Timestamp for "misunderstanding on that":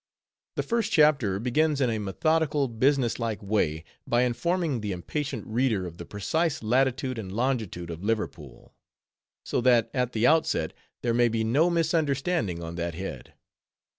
11.69-12.95